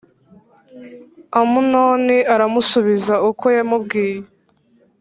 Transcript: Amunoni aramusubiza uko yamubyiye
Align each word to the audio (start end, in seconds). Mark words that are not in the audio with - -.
Amunoni 1.39 2.17
aramusubiza 2.33 3.13
uko 3.29 3.45
yamubyiye 3.57 4.23